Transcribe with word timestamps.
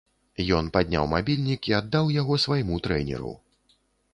Ён 0.59 0.69
падняў 0.77 1.05
мабільнік 1.11 1.69
і 1.73 1.75
аддаў 1.81 2.09
яго 2.15 2.39
свайму 2.45 2.81
трэнеру. 2.89 3.35